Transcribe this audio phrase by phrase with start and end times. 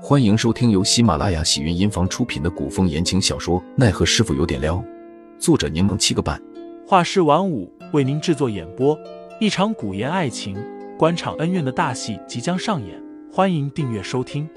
[0.00, 4.76] 欢迎收听由喜马拉雅喜云音房出品的古风言情小说《奈何师傅有点撩》，
[5.40, 6.40] 作者柠檬七个半，
[6.86, 8.96] 画师晚舞为您制作演播。
[9.40, 10.56] 一场古言爱情、
[10.96, 14.48] 官场恩怨的大戏即将上演，欢迎订阅收听。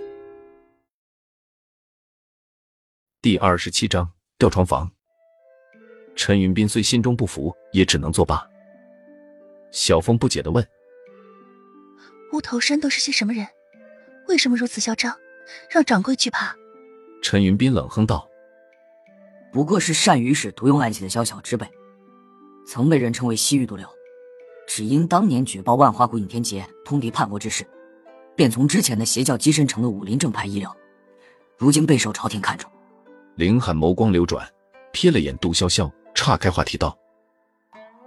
[3.20, 4.92] 第二十七章吊床房。
[6.16, 8.48] 陈云斌虽心中不服，也只能作罢。
[9.72, 10.66] 小峰不解的问
[12.34, 13.48] ：“乌头山都是些什么人？
[14.28, 15.18] 为什么如此嚣张？”
[15.70, 16.56] 让掌柜惧怕。
[17.22, 18.28] 陈云斌冷哼道
[19.52, 21.68] ：“不过是善于使毒用暗器的宵小之辈，
[22.66, 23.88] 曾被人称为西域毒瘤。
[24.68, 27.68] 只因当年举报万花谷尹天杰通敌叛国之事，
[28.36, 30.70] 便从之前的邪教跻身成了武林正派一流，
[31.58, 32.72] 如今备受朝廷看重。”
[33.36, 34.48] 林寒眸光流转，
[34.94, 36.98] 瞥了眼杜潇潇，岔开话题道：“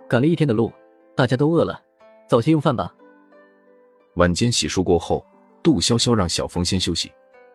[0.08, 0.72] 赶了一天的路，
[1.14, 1.80] 大家都饿了，
[2.28, 2.94] 早些用饭吧。”
[4.16, 5.24] 晚间洗漱过后，
[5.62, 7.12] 杜潇潇让小峰先休息。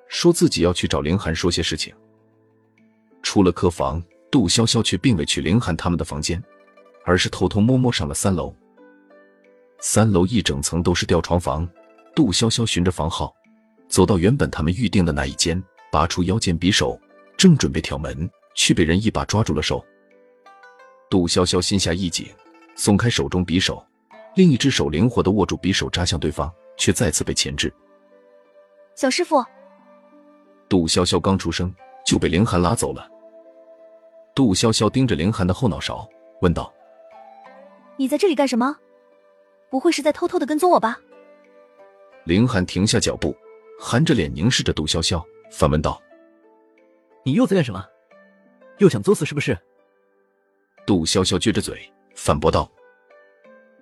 [0.10, 1.94] 说自己要去找凌寒说些事情。
[3.22, 6.44] 出了客房，杜潇潇却并未去凌寒他们的房间，
[7.06, 8.54] 而是偷偷摸摸上了三楼。
[9.80, 11.68] 三楼一整层都是吊床房，
[12.16, 13.34] 杜潇潇循着房号
[13.88, 17.00] 走到原本他们预定的那一间，拔出腰间匕首，
[17.38, 19.86] 正准备挑门，却被人一把抓住了手。
[21.10, 22.28] 杜潇潇心下一紧，
[22.76, 23.86] 松开手中匕首，
[24.36, 27.72] 另一只手灵活地握住匕首，扎向对方，却再次被钳制。
[28.96, 29.46] 小师傅。
[30.70, 31.74] 杜潇潇刚出生
[32.06, 33.10] 就被凌寒拉走了。
[34.36, 36.08] 杜潇潇盯着凌寒的后脑勺，
[36.42, 36.72] 问道
[37.98, 38.78] ：“你在这里干什么？
[39.70, 41.00] 不会是在偷偷的跟踪我吧？”
[42.24, 43.36] 凌寒停下脚步，
[43.80, 46.00] 含着脸凝视着杜潇潇，反问道
[47.26, 47.84] ：“你又在干什么？
[48.78, 49.58] 又想作死是不是？”
[50.86, 52.72] 杜潇潇撅着嘴反驳道：“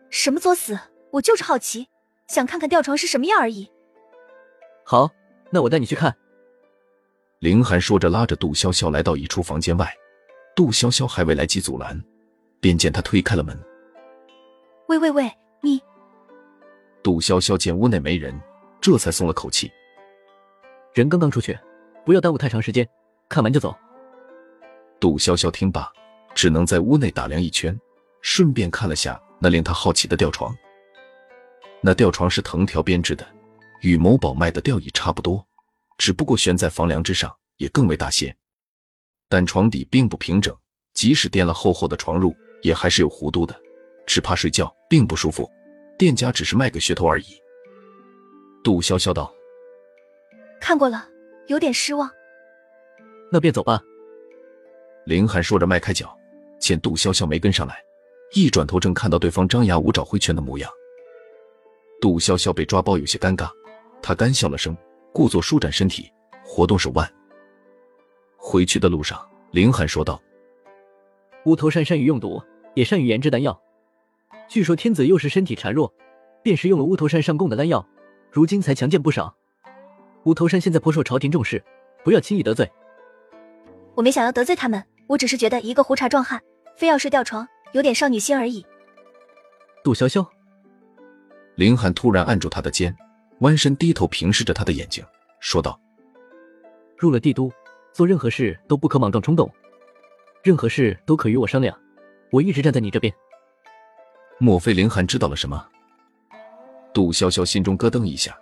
[0.09, 0.79] 什么作死？
[1.11, 1.87] 我就是好奇，
[2.27, 3.69] 想看看吊床是什么样而已。”
[4.85, 5.11] 好，
[5.51, 6.15] 那我带你去看。
[7.39, 9.93] 凌寒说着，拉着杜潇潇来到一处房间外。
[10.55, 12.03] 杜潇潇还未来及阻拦，
[12.59, 13.55] 便见他推开了门。
[14.87, 15.31] 喂喂喂，
[15.61, 15.79] 你！
[17.03, 18.39] 杜潇潇见屋内没人，
[18.81, 19.71] 这才松了口气。
[20.95, 21.55] 人刚刚出去，
[22.03, 22.87] 不要耽误太长时间，
[23.29, 23.75] 看完就走。
[24.99, 25.91] 杜潇潇听罢，
[26.33, 27.79] 只能在屋内打量一圈，
[28.23, 30.55] 顺便看了下那令他好奇的吊床。
[31.81, 33.23] 那吊床是藤条编织的，
[33.81, 35.45] 与某宝卖的吊椅差不多。
[35.97, 38.35] 只不过悬在房梁之上，也更为大些，
[39.27, 40.55] 但床底并不平整，
[40.93, 43.59] 即使垫了厚厚的床褥，也还是有弧度的，
[44.05, 45.49] 只怕睡觉并不舒服。
[45.97, 47.25] 店家只是卖个噱头而已。
[48.63, 49.33] 杜潇潇道
[50.61, 51.09] ：“看过了，
[51.47, 52.09] 有点失望。”
[53.31, 53.81] 那便走吧。
[55.05, 56.15] 林寒说着迈开脚，
[56.59, 57.81] 见杜潇潇没跟上来，
[58.33, 60.71] 一转头正看到对方张牙舞爪挥拳的模样。
[61.99, 63.49] 杜潇潇被抓包有些尴尬，
[64.01, 64.77] 他干笑了声。
[65.17, 66.13] 故作舒展身体，
[66.45, 67.11] 活动手腕。
[68.35, 69.19] 回去的路上，
[69.49, 70.21] 林寒说道
[71.45, 72.39] ：“乌头山善于用毒，
[72.75, 73.59] 也善于研制丹药。
[74.47, 75.91] 据说天子幼时身体孱弱，
[76.43, 77.83] 便是用了乌头山上供的丹药，
[78.31, 79.35] 如今才强健不少。
[80.25, 81.63] 乌头山现在颇受朝廷重视，
[82.03, 82.71] 不要轻易得罪。”
[83.97, 86.39] 我没想要得罪他们，我只是觉得一个胡茬壮汉
[86.75, 88.63] 非要睡吊床，有点少女心而已。
[89.83, 90.23] 杜潇潇，
[91.55, 92.95] 林寒突然按住他的肩。
[93.39, 95.05] 弯身低头平视着他的眼睛，
[95.39, 95.79] 说道
[96.97, 97.51] ：“入了帝都，
[97.93, 99.51] 做任何事都不可莽撞冲动，
[100.43, 101.77] 任何事都可与我商量。
[102.31, 103.13] 我一直站在你这边。”
[104.39, 105.67] 莫非凌寒知道了什么？
[106.93, 108.35] 杜潇潇心中咯噔一下，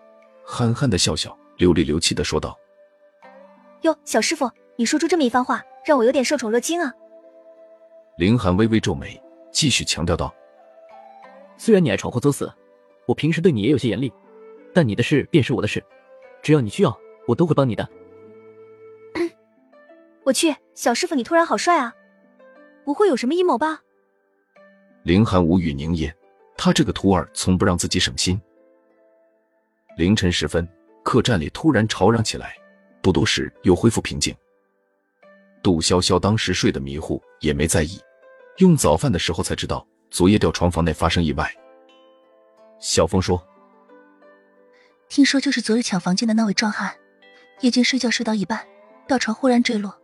[0.46, 2.58] 憨憨的笑笑，流里流气的说道
[3.84, 6.94] ：“哟，小师傅，你说出这么一番话，让我有点受宠若惊啊！”
[8.18, 10.34] 凌寒微微皱眉，继续强调道
[11.58, 12.50] ：“虽然你爱闯祸作死，
[13.06, 14.10] 我平时对你也有些严厉。”
[14.76, 15.82] 但你的事便是我的事，
[16.44, 17.90] 只要你需要，我都会帮你的。
[20.26, 21.96] 我去，小师傅，你突然好帅啊！
[22.84, 23.80] 不会有什么阴谋吧？
[25.04, 26.14] 凌寒无语凝噎，
[26.58, 28.40] 他这个徒儿从不让自己省心。
[29.96, 30.68] 凌晨时分，
[31.04, 32.58] 客栈里突然吵嚷起来，
[33.02, 34.36] 不多时又恢复平静。
[35.64, 37.98] 杜潇潇当时睡得迷糊，也没在意，
[38.58, 41.50] 用早饭的时候才知道昨夜吊床房内发生意外。
[42.78, 43.42] 小峰说。
[45.16, 46.94] 听说就是昨日抢房间的那位壮汉，
[47.62, 48.68] 夜间睡觉睡到一半，
[49.08, 49.98] 吊床忽然坠落，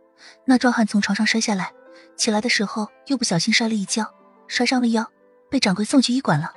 [0.46, 1.70] 那壮汉从床上摔下来，
[2.16, 4.10] 起来的时候又不小心摔了一跤，
[4.48, 5.06] 摔伤了腰，
[5.50, 6.54] 被掌柜送去医馆了。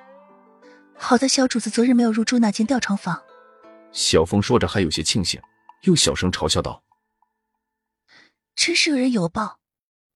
[0.95, 3.21] 好在小主子昨日没有入住那间吊床房。
[3.91, 5.41] 小峰说着还有些庆幸，
[5.81, 6.81] 又小声嘲笑道
[8.55, 9.59] ：“真是有人有报。”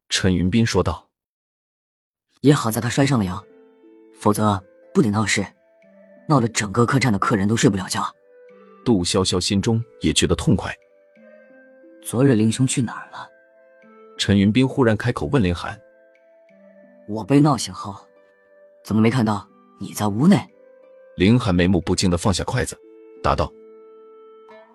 [0.08, 1.10] 陈云斌说道
[2.40, 3.46] ：“也好在他摔伤了腰，
[4.18, 4.64] 否则
[4.94, 5.46] 不得闹事，
[6.30, 8.10] 闹得整个客栈的客人都睡不了觉。”
[8.86, 10.74] 杜潇潇心中也觉得痛快。
[12.02, 13.30] 昨日林兄去哪儿了？
[14.18, 15.80] 陈云斌忽然开口问林寒
[17.08, 17.96] ：“我被闹醒后，
[18.84, 19.48] 怎么没看到
[19.80, 20.38] 你在屋内？”
[21.16, 22.78] 林寒眉目不惊的放下筷子，
[23.22, 23.52] 答道：“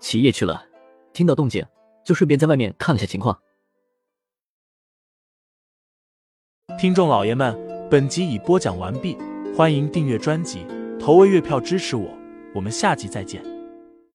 [0.01, 0.65] 起夜去了，
[1.13, 1.65] 听到动静
[2.05, 3.39] 就顺便在外面看了下情况。”
[6.79, 9.17] 听众老爷们，本集已播讲完毕，
[9.57, 10.67] 欢迎订阅专辑，
[10.99, 12.09] 投喂月票支持我，
[12.55, 13.54] 我们下集再见。